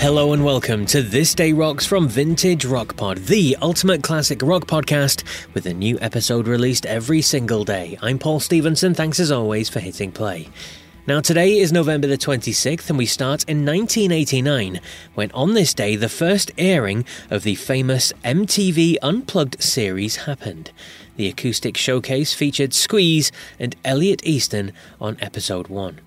Hello 0.00 0.32
and 0.32 0.42
welcome 0.42 0.86
to 0.86 1.02
This 1.02 1.34
Day 1.34 1.52
Rocks 1.52 1.84
from 1.84 2.08
Vintage 2.08 2.64
Rock 2.64 2.96
Pod, 2.96 3.18
the 3.18 3.54
ultimate 3.60 4.02
classic 4.02 4.40
rock 4.40 4.64
podcast 4.64 5.24
with 5.52 5.66
a 5.66 5.74
new 5.74 5.98
episode 6.00 6.48
released 6.48 6.86
every 6.86 7.20
single 7.20 7.64
day. 7.64 7.98
I'm 8.00 8.18
Paul 8.18 8.40
Stevenson. 8.40 8.94
Thanks 8.94 9.20
as 9.20 9.30
always 9.30 9.68
for 9.68 9.78
hitting 9.78 10.10
play. 10.10 10.48
Now, 11.06 11.20
today 11.20 11.58
is 11.58 11.70
November 11.70 12.06
the 12.06 12.16
26th, 12.16 12.88
and 12.88 12.96
we 12.96 13.04
start 13.04 13.44
in 13.44 13.66
1989, 13.66 14.80
when 15.16 15.30
on 15.32 15.52
this 15.52 15.74
day 15.74 15.96
the 15.96 16.08
first 16.08 16.50
airing 16.56 17.04
of 17.28 17.42
the 17.42 17.54
famous 17.56 18.14
MTV 18.24 18.96
Unplugged 19.02 19.62
series 19.62 20.16
happened. 20.24 20.72
The 21.16 21.28
acoustic 21.28 21.76
showcase 21.76 22.32
featured 22.32 22.72
Squeeze 22.72 23.30
and 23.58 23.76
Elliot 23.84 24.24
Easton 24.24 24.72
on 24.98 25.18
episode 25.20 25.68
1. 25.68 26.00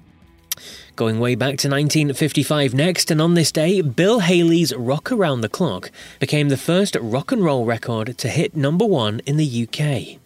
Going 0.95 1.19
way 1.19 1.35
back 1.35 1.57
to 1.57 1.69
1955 1.69 2.73
next, 2.73 3.09
and 3.09 3.19
on 3.21 3.33
this 3.33 3.51
day, 3.51 3.81
Bill 3.81 4.19
Haley's 4.19 4.75
Rock 4.75 5.11
Around 5.11 5.41
the 5.41 5.49
Clock 5.49 5.91
became 6.19 6.49
the 6.49 6.57
first 6.57 6.95
rock 7.01 7.31
and 7.31 7.43
roll 7.43 7.65
record 7.65 8.17
to 8.17 8.27
hit 8.27 8.55
number 8.55 8.85
one 8.85 9.19
in 9.25 9.37
the 9.37 9.67
UK. 9.67 10.19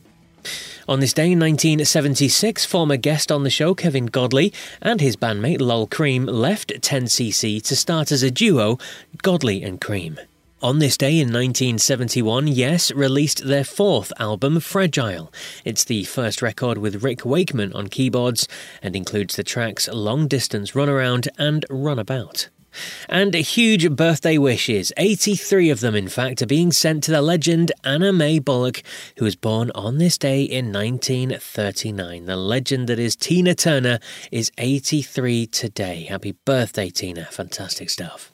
On 0.89 0.99
this 0.99 1.13
day 1.13 1.31
in 1.31 1.39
1976, 1.39 2.65
former 2.65 2.97
guest 2.97 3.31
on 3.31 3.43
the 3.43 3.49
show 3.49 3.73
Kevin 3.73 4.05
Godley 4.05 4.53
and 4.81 5.01
his 5.01 5.15
bandmate 5.17 5.61
Lol 5.61 5.87
Creme 5.87 6.25
left 6.25 6.69
10cc 6.69 7.61
to 7.63 7.75
start 7.75 8.11
as 8.11 8.23
a 8.23 8.31
duo, 8.31 8.77
Godley 9.21 9.63
and 9.63 9.81
Creme. 9.81 10.19
On 10.59 10.79
this 10.79 10.97
day 10.97 11.19
in 11.19 11.27
1971, 11.27 12.47
Yes 12.47 12.91
released 12.91 13.45
their 13.45 13.63
fourth 13.63 14.11
album, 14.19 14.59
Fragile. 14.59 15.31
It's 15.63 15.83
the 15.83 16.03
first 16.05 16.41
record 16.41 16.79
with 16.79 17.03
Rick 17.03 17.23
Wakeman 17.23 17.73
on 17.73 17.89
keyboards 17.89 18.47
and 18.81 18.95
includes 18.95 19.35
the 19.35 19.43
tracks 19.43 19.87
Long 19.87 20.27
Distance 20.27 20.71
Runaround 20.71 21.27
and 21.37 21.63
Runabout. 21.69 22.49
And 23.07 23.35
huge 23.35 23.95
birthday 23.95 24.39
wishes, 24.39 24.91
83 24.97 25.69
of 25.69 25.79
them 25.79 25.93
in 25.93 26.07
fact, 26.07 26.41
are 26.41 26.47
being 26.47 26.71
sent 26.71 27.03
to 27.03 27.11
the 27.11 27.21
legend 27.21 27.71
Anna 27.83 28.11
Mae 28.11 28.39
Bullock, 28.39 28.81
who 29.17 29.25
was 29.25 29.35
born 29.35 29.69
on 29.75 29.99
this 29.99 30.17
day 30.17 30.41
in 30.41 30.73
1939. 30.73 32.25
The 32.25 32.35
legend 32.35 32.89
that 32.89 32.97
is 32.97 33.15
Tina 33.15 33.53
Turner 33.53 33.99
is 34.31 34.51
83 34.57 35.45
today. 35.45 36.05
Happy 36.05 36.31
birthday, 36.31 36.89
Tina. 36.89 37.25
Fantastic 37.25 37.91
stuff. 37.91 38.31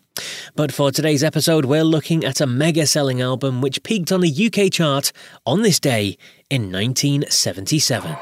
But 0.56 0.72
for 0.72 0.92
today's 0.92 1.24
episode, 1.24 1.66
we're 1.66 1.84
looking 1.84 2.24
at 2.24 2.42
a 2.42 2.48
mega 2.48 2.86
selling 2.86 3.22
album 3.22 3.62
which 3.62 3.84
peaked 3.84 4.12
on 4.12 4.22
the 4.22 4.52
UK 4.52 4.72
chart 4.72 5.12
on 5.46 5.62
this 5.62 5.80
day 5.80 6.18
in 6.50 6.72
1977. 6.72 8.16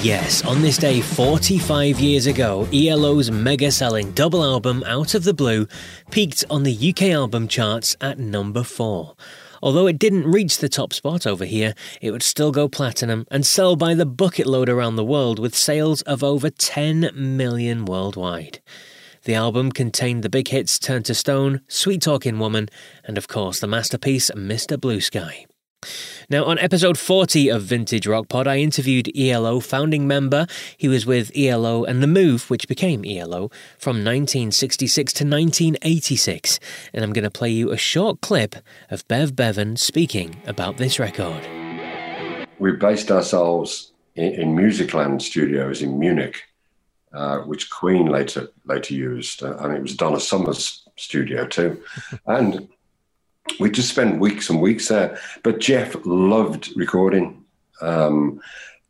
Yes, 0.00 0.44
on 0.44 0.62
this 0.62 0.78
day 0.78 1.00
45 1.00 1.98
years 1.98 2.26
ago, 2.26 2.68
ELO's 2.72 3.32
mega 3.32 3.72
selling 3.72 4.12
double 4.12 4.44
album 4.44 4.84
Out 4.86 5.14
of 5.14 5.24
the 5.24 5.34
Blue 5.34 5.66
peaked 6.12 6.44
on 6.48 6.62
the 6.62 6.90
UK 6.90 7.10
album 7.10 7.48
charts 7.48 7.96
at 8.00 8.18
number 8.18 8.62
4. 8.62 9.14
Although 9.62 9.86
it 9.86 9.98
didn't 9.98 10.30
reach 10.30 10.58
the 10.58 10.68
top 10.68 10.92
spot 10.92 11.26
over 11.26 11.44
here, 11.44 11.74
it 12.00 12.10
would 12.10 12.22
still 12.22 12.52
go 12.52 12.68
platinum 12.68 13.26
and 13.30 13.44
sell 13.44 13.76
by 13.76 13.94
the 13.94 14.06
bucket 14.06 14.46
load 14.46 14.68
around 14.68 14.96
the 14.96 15.04
world 15.04 15.38
with 15.38 15.54
sales 15.54 16.02
of 16.02 16.22
over 16.22 16.50
10 16.50 17.10
million 17.14 17.84
worldwide. 17.84 18.60
The 19.24 19.34
album 19.34 19.72
contained 19.72 20.22
the 20.22 20.30
big 20.30 20.48
hits 20.48 20.78
Turn 20.78 21.02
to 21.02 21.14
Stone, 21.14 21.60
Sweet 21.68 22.00
Talking 22.02 22.38
Woman, 22.38 22.68
and 23.04 23.18
of 23.18 23.28
course 23.28 23.60
the 23.60 23.66
masterpiece 23.66 24.30
Mr. 24.34 24.80
Blue 24.80 25.00
Sky. 25.00 25.47
Now, 26.30 26.44
on 26.44 26.58
episode 26.58 26.98
40 26.98 27.48
of 27.48 27.62
Vintage 27.62 28.06
Rock 28.06 28.28
Pod, 28.28 28.46
I 28.46 28.58
interviewed 28.58 29.10
ELO 29.16 29.60
founding 29.60 30.06
member. 30.06 30.46
He 30.76 30.88
was 30.88 31.06
with 31.06 31.30
ELO 31.34 31.84
and 31.84 32.02
The 32.02 32.06
Move, 32.06 32.50
which 32.50 32.68
became 32.68 33.04
ELO, 33.04 33.48
from 33.78 34.04
1966 34.04 35.12
to 35.14 35.24
1986. 35.24 36.60
And 36.92 37.04
I'm 37.04 37.12
going 37.12 37.24
to 37.24 37.30
play 37.30 37.50
you 37.50 37.70
a 37.70 37.78
short 37.78 38.20
clip 38.20 38.56
of 38.90 39.06
Bev 39.08 39.36
Bevan 39.36 39.76
speaking 39.76 40.42
about 40.46 40.76
this 40.76 40.98
record. 40.98 41.46
We 42.58 42.72
based 42.72 43.10
ourselves 43.10 43.92
in, 44.16 44.34
in 44.34 44.56
Musicland 44.56 45.22
Studios 45.22 45.80
in 45.80 45.98
Munich, 45.98 46.42
uh, 47.14 47.38
which 47.38 47.70
Queen 47.70 48.06
later 48.06 48.48
later 48.66 48.92
used, 48.92 49.42
uh, 49.42 49.56
and 49.58 49.72
it 49.72 49.80
was 49.80 49.96
Donna 49.96 50.20
Summer's 50.20 50.86
studio 50.96 51.46
too. 51.46 51.82
and 52.26 52.68
we 53.60 53.70
just 53.70 53.88
spent 53.88 54.20
weeks 54.20 54.50
and 54.50 54.60
weeks 54.60 54.88
there. 54.88 55.18
But 55.42 55.60
Jeff 55.60 55.96
loved 56.04 56.70
recording. 56.76 57.44
Um, 57.80 58.40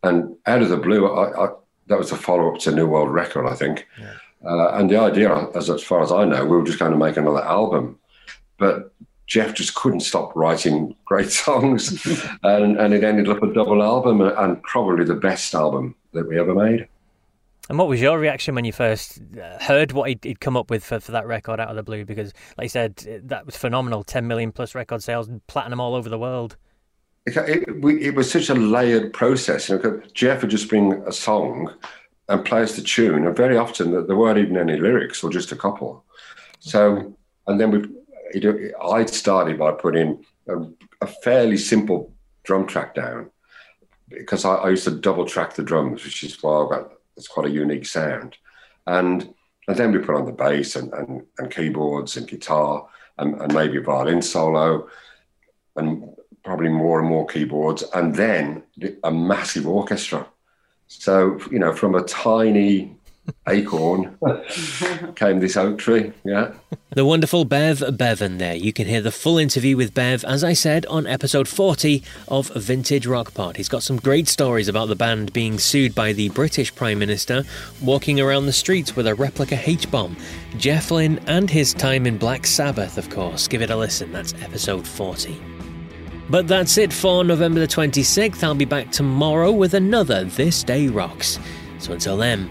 and 0.03 0.37
out 0.47 0.63
of 0.63 0.69
the 0.69 0.77
blue, 0.77 1.07
I, 1.07 1.47
I, 1.47 1.49
that 1.87 1.99
was 1.99 2.13
a 2.13 2.17
follow 2.17 2.55
up 2.55 2.61
to 2.61 2.73
New 2.73 2.87
World 2.87 3.11
Record, 3.11 3.47
I 3.47 3.55
think. 3.55 3.87
Yeah. 4.01 4.15
Uh, 4.45 4.71
and 4.75 4.89
the 4.89 4.99
idea, 4.99 5.49
as, 5.55 5.69
as 5.69 5.83
far 5.83 6.03
as 6.03 6.13
I 6.13 6.25
know, 6.25 6.45
we 6.45 6.57
were 6.57 6.65
just 6.65 6.79
going 6.79 6.93
to 6.93 6.99
make 6.99 7.17
another 7.17 7.45
album. 7.45 7.99
But 8.57 8.93
Jeff 9.27 9.55
just 9.55 9.75
couldn't 9.75 10.01
stop 10.01 10.35
writing 10.35 10.95
great 11.05 11.31
songs. 11.31 12.07
and, 12.43 12.79
and 12.79 12.95
it 12.95 13.05
ended 13.05 13.29
up 13.29 13.43
a 13.43 13.53
double 13.53 13.83
album 13.83 14.21
and 14.21 14.63
probably 14.63 15.05
the 15.05 15.15
best 15.15 15.55
album 15.55 15.95
that 16.13 16.29
we 16.29 16.39
ever 16.39 16.55
made. 16.55 16.89
And 17.69 17.79
what 17.79 17.89
was 17.89 18.01
your 18.01 18.19
reaction 18.19 18.55
when 18.55 18.65
you 18.65 18.73
first 18.73 19.21
uh, 19.41 19.63
heard 19.63 19.93
what 19.93 20.09
he'd, 20.09 20.25
he'd, 20.25 20.41
come 20.41 20.57
up 20.57 20.71
with 20.71 20.83
for, 20.85 21.01
for 21.01 21.13
that 21.13 21.27
record 21.27 21.61
out 21.61 21.69
of 21.69 21.77
the 21.77 21.83
blue? 21.83 22.05
Because, 22.05 22.33
like 22.57 22.65
you 22.65 22.71
said, 22.71 22.97
that 23.25 23.45
was 23.45 23.57
phenomenal 23.57 24.03
10 24.05 24.27
million 24.27 24.53
plus 24.53 24.75
record 24.75 25.03
sales, 25.03 25.29
platinum 25.49 25.81
all 25.81 25.95
over 25.95 26.09
the 26.09 26.19
world. 26.19 26.57
It, 27.27 27.37
it, 27.37 27.85
it 27.85 28.15
was 28.15 28.31
such 28.31 28.49
a 28.49 28.55
layered 28.55 29.13
process. 29.13 29.69
You 29.69 29.79
know, 29.79 30.03
Jeff 30.15 30.41
would 30.41 30.51
just 30.51 30.69
bring 30.69 30.95
a 31.07 31.13
song 31.13 31.75
and 32.29 32.45
play 32.45 32.63
us 32.63 32.77
the 32.77 32.83
tune, 32.83 33.27
and 33.27 33.37
very 33.37 33.57
often 33.57 33.91
there 33.91 34.17
weren't 34.17 34.39
even 34.39 34.57
any 34.57 34.79
lyrics 34.79 35.23
or 35.23 35.31
just 35.31 35.53
a 35.53 35.57
couple. 35.57 36.05
So, 36.61 37.15
and 37.47 37.61
then 37.61 37.71
we, 37.71 38.73
I 38.83 39.05
started 39.07 39.59
by 39.59 39.73
putting 39.73 40.25
a, 40.47 40.57
a 41.03 41.07
fairly 41.07 41.57
simple 41.57 42.13
drum 42.45 42.67
track 42.67 42.95
down 42.95 43.31
because 44.09 44.45
I, 44.45 44.55
I 44.55 44.71
used 44.71 44.85
to 44.85 44.91
double 44.91 45.27
track 45.27 45.55
the 45.55 45.63
drums, 45.63 46.05
which 46.05 46.25
is 46.25 46.43
why 46.43 46.65
I 46.65 46.69
got 46.69 46.93
it's 47.19 47.29
quite 47.29 47.47
a 47.47 47.51
unique 47.51 47.87
sound. 47.87 48.39
And 48.87 49.35
and 49.69 49.77
then 49.77 49.93
we 49.93 49.99
put 49.99 50.15
on 50.15 50.25
the 50.25 50.33
bass 50.33 50.77
and, 50.77 50.91
and, 50.95 51.27
and 51.37 51.51
keyboards 51.51 52.17
and 52.17 52.27
guitar 52.27 52.89
and, 53.19 53.39
and 53.43 53.53
maybe 53.53 53.77
violin 53.79 54.23
solo 54.23 54.89
and 55.77 56.09
probably 56.43 56.71
more 56.71 57.01
and 57.01 57.09
more 57.09 57.27
keyboards, 57.27 57.85
and 57.93 58.15
then 58.15 58.63
a 59.05 59.11
massive 59.11 59.67
orchestra. 59.67 60.27
So, 60.87 61.39
you 61.51 61.59
know, 61.59 61.75
from 61.75 61.95
a 61.95 62.03
tiny 62.05 62.97
acorn 63.49 64.17
came 65.15 65.41
this 65.41 65.57
oak 65.57 65.79
tree. 65.79 66.13
Yeah. 66.25 66.53
The 66.91 67.05
wonderful 67.05 67.45
Bev 67.45 67.97
Bevan 67.97 68.39
there. 68.39 68.55
You 68.55 68.73
can 68.73 68.87
hear 68.87 69.01
the 69.01 69.13
full 69.13 69.39
interview 69.39 69.77
with 69.77 69.95
Bev, 69.95 70.25
as 70.25 70.43
I 70.43 70.53
said, 70.53 70.87
on 70.87 71.07
episode 71.07 71.47
40 71.47 72.03
of 72.29 72.49
Vintage 72.49 73.07
Rock 73.07 73.35
Pod. 73.35 73.57
He's 73.57 73.69
got 73.69 73.83
some 73.83 73.99
great 73.99 74.29
stories 74.29 74.69
about 74.69 74.89
the 74.89 74.97
band 74.97 75.33
being 75.33 75.59
sued 75.59 75.95
by 75.95 76.13
the 76.13 76.31
British 76.31 76.75
Prime 76.75 76.99
Minister, 76.99 77.45
walking 77.83 78.21
around 78.21 78.47
the 78.47 78.53
streets 78.53 78.97
with 78.97 79.07
a 79.07 79.15
replica 79.15 79.61
H 79.65 79.91
bomb, 79.91 80.17
Jeff 80.57 80.91
Lynne, 80.91 81.21
and 81.27 81.51
his 81.51 81.75
time 81.75 82.07
in 82.07 82.19
Black 82.19 82.47
Sabbath, 82.47 82.99
of 82.99 83.11
course. 83.11 83.49
Give 83.49 83.63
it 83.63 83.71
a 83.71 83.77
listen. 83.77 84.13
That's 84.13 84.35
episode 84.43 84.87
40. 84.87 85.41
But 86.31 86.47
that's 86.47 86.77
it 86.77 86.93
for 86.93 87.25
November 87.25 87.61
the 87.61 87.67
26th. 87.67 88.43
I'll 88.43 88.55
be 88.55 88.67
back 88.67 88.91
tomorrow 88.91 89.51
with 89.51 89.75
another 89.75 90.25
This 90.25 90.63
Day 90.63 90.89
Rocks. 90.89 91.39
So 91.79 91.93
until 91.93 92.17
then, 92.17 92.51